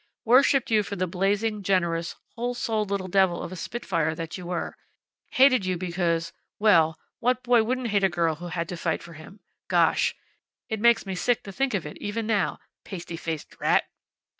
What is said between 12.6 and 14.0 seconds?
Pasty faced rat!"